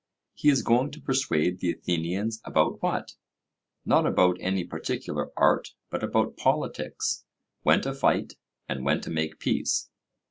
He 0.33 0.49
is 0.49 0.63
going 0.63 0.89
to 0.93 0.99
persuade 0.99 1.59
the 1.59 1.73
Athenians 1.73 2.41
about 2.43 2.81
what? 2.81 3.11
Not 3.85 4.07
about 4.07 4.37
any 4.39 4.63
particular 4.63 5.29
art, 5.37 5.75
but 5.91 6.03
about 6.03 6.37
politics 6.37 7.23
when 7.61 7.81
to 7.81 7.93
fight 7.93 8.33
and 8.67 8.83
when 8.83 8.99
to 9.01 9.11
make 9.11 9.37
peace. 9.37 9.91